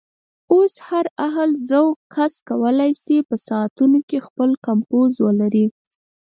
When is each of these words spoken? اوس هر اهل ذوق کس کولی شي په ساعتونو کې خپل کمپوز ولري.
اوس 0.53 0.73
هر 0.87 1.05
اهل 1.27 1.49
ذوق 1.69 1.95
کس 2.15 2.33
کولی 2.49 2.91
شي 3.03 3.17
په 3.29 3.35
ساعتونو 3.47 3.99
کې 4.09 4.17
خپل 4.27 4.49
کمپوز 4.65 5.11
ولري. 5.25 5.65